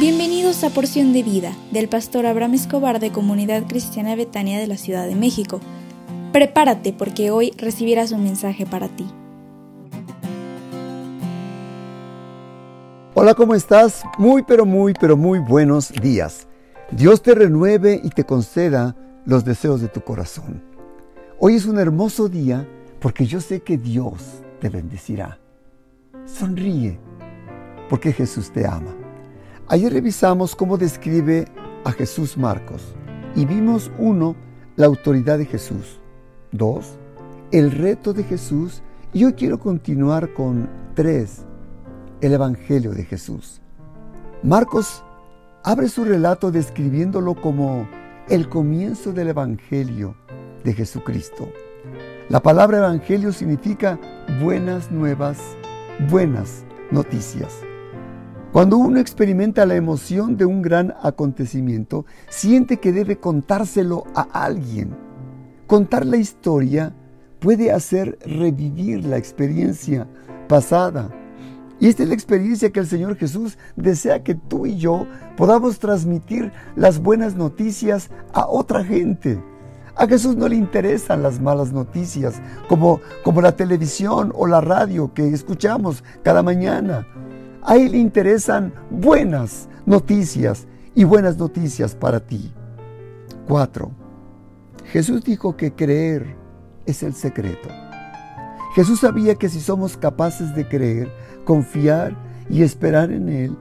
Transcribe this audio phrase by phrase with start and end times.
[0.00, 4.78] Bienvenidos a Porción de Vida del pastor Abraham Escobar de Comunidad Cristiana Betania de la
[4.78, 5.60] Ciudad de México.
[6.32, 9.06] Prepárate porque hoy recibirás un mensaje para ti.
[13.12, 14.02] Hola, ¿cómo estás?
[14.16, 16.48] Muy, pero muy, pero muy buenos días.
[16.90, 20.62] Dios te renueve y te conceda los deseos de tu corazón.
[21.38, 22.66] Hoy es un hermoso día
[23.00, 25.38] porque yo sé que Dios te bendecirá.
[26.24, 26.98] Sonríe
[27.90, 28.94] porque Jesús te ama.
[29.72, 31.46] Ayer revisamos cómo describe
[31.84, 32.82] a Jesús Marcos
[33.36, 34.34] y vimos uno,
[34.74, 36.00] la autoridad de Jesús.
[36.50, 36.98] Dos,
[37.52, 38.82] el reto de Jesús.
[39.12, 41.44] Y hoy quiero continuar con tres,
[42.20, 43.60] el Evangelio de Jesús.
[44.42, 45.04] Marcos
[45.62, 47.88] abre su relato describiéndolo como
[48.28, 50.16] el comienzo del Evangelio
[50.64, 51.48] de Jesucristo.
[52.28, 54.00] La palabra Evangelio significa
[54.42, 55.38] buenas nuevas,
[56.08, 57.69] buenas noticias.
[58.52, 64.96] Cuando uno experimenta la emoción de un gran acontecimiento, siente que debe contárselo a alguien.
[65.68, 66.92] Contar la historia
[67.38, 70.08] puede hacer revivir la experiencia
[70.48, 71.10] pasada.
[71.78, 75.06] Y esta es la experiencia que el Señor Jesús desea que tú y yo
[75.36, 79.40] podamos transmitir las buenas noticias a otra gente.
[79.94, 85.14] A Jesús no le interesan las malas noticias, como, como la televisión o la radio
[85.14, 87.06] que escuchamos cada mañana.
[87.62, 92.52] A Él le interesan buenas noticias y buenas noticias para ti.
[93.48, 93.90] 4.
[94.86, 96.36] Jesús dijo que creer
[96.86, 97.68] es el secreto.
[98.74, 101.12] Jesús sabía que si somos capaces de creer,
[101.44, 102.16] confiar
[102.48, 103.56] y esperar en Él,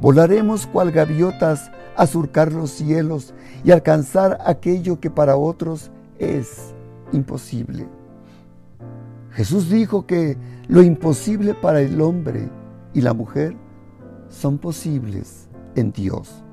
[0.00, 6.74] volaremos cual gaviotas a surcar los cielos y alcanzar aquello que para otros es
[7.12, 7.86] imposible.
[9.32, 10.36] Jesús dijo que
[10.68, 12.48] lo imposible para el hombre
[12.94, 13.56] y la mujer
[14.28, 16.44] son posibles en Dios.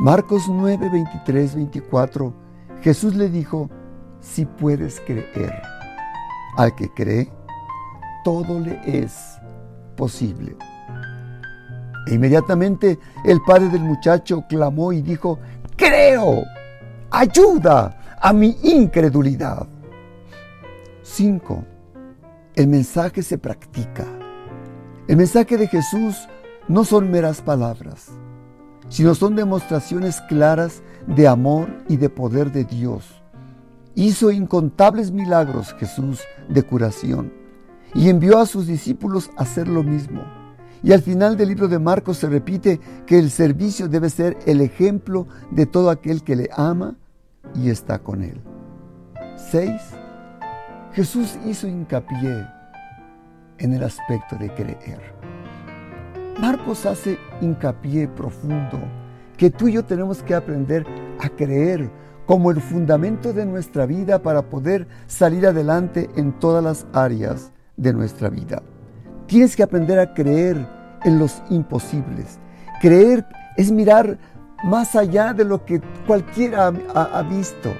[0.00, 2.34] Marcos 9, 23, 24,
[2.80, 3.68] Jesús le dijo,
[4.20, 5.62] si puedes creer,
[6.56, 7.30] al que cree,
[8.24, 9.38] todo le es
[9.96, 10.56] posible.
[12.06, 15.38] E inmediatamente el padre del muchacho clamó y dijo,
[15.76, 16.44] creo,
[17.10, 19.66] ayuda a mi incredulidad.
[21.02, 21.64] 5.
[22.54, 24.19] El mensaje se practica.
[25.10, 26.28] El mensaje de Jesús
[26.68, 28.10] no son meras palabras,
[28.88, 33.20] sino son demostraciones claras de amor y de poder de Dios.
[33.96, 37.32] Hizo incontables milagros Jesús de curación
[37.92, 40.22] y envió a sus discípulos a hacer lo mismo.
[40.80, 44.60] Y al final del libro de Marcos se repite que el servicio debe ser el
[44.60, 46.94] ejemplo de todo aquel que le ama
[47.56, 48.40] y está con él.
[49.50, 49.72] 6.
[50.92, 52.59] Jesús hizo hincapié
[53.60, 55.00] en el aspecto de creer.
[56.40, 58.78] Marcos hace hincapié profundo
[59.36, 60.84] que tú y yo tenemos que aprender
[61.18, 61.90] a creer
[62.26, 67.92] como el fundamento de nuestra vida para poder salir adelante en todas las áreas de
[67.92, 68.62] nuestra vida.
[69.26, 70.66] Tienes que aprender a creer
[71.04, 72.38] en los imposibles.
[72.80, 73.26] Creer
[73.56, 74.18] es mirar
[74.64, 77.72] más allá de lo que cualquiera ha, visto.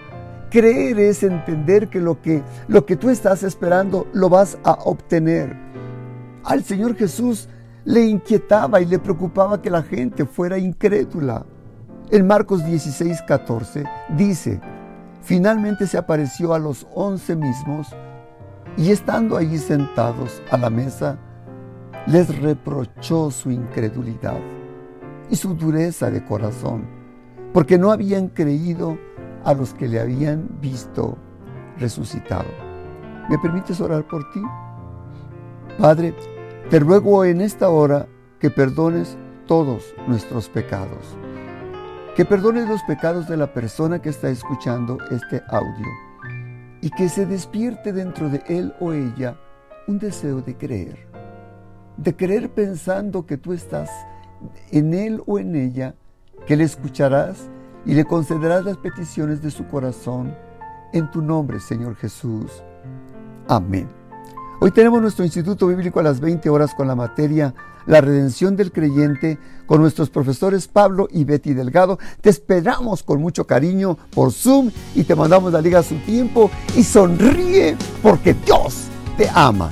[0.51, 5.70] Creer es entender que lo, que lo que tú estás esperando lo vas a obtener.
[6.45, 7.49] Al Señor Jesús
[7.85, 11.45] le inquietaba y le preocupaba que la gente fuera incrédula.
[12.11, 13.85] En Marcos 16, 14
[14.17, 14.61] dice,
[15.23, 17.89] finalmente se apareció a los once mismos
[18.77, 21.19] y estando allí sentados a la mesa,
[22.07, 24.41] les reprochó su incredulidad
[25.29, 26.85] y su dureza de corazón,
[27.53, 28.99] porque no habían creído
[29.45, 31.17] a los que le habían visto
[31.79, 32.49] resucitado.
[33.29, 34.41] ¿Me permites orar por ti?
[35.81, 36.15] Padre,
[36.69, 38.07] te ruego en esta hora
[38.39, 41.17] que perdones todos nuestros pecados.
[42.15, 45.87] Que perdones los pecados de la persona que está escuchando este audio
[46.83, 49.39] y que se despierte dentro de él o ella
[49.89, 51.09] un deseo de creer.
[51.97, 53.89] De creer pensando que tú estás
[54.73, 55.95] en él o en ella,
[56.47, 57.49] que le escucharás
[57.87, 60.37] y le concederás las peticiones de su corazón.
[60.93, 62.63] En tu nombre, Señor Jesús.
[63.49, 64.00] Amén.
[64.63, 67.55] Hoy tenemos nuestro Instituto Bíblico a las 20 horas con la materia
[67.87, 71.99] La redención del creyente con nuestros profesores Pablo y Betty Delgado.
[72.21, 76.51] Te esperamos con mucho cariño por Zoom y te mandamos la liga a su tiempo
[76.77, 79.71] y sonríe porque Dios te ama.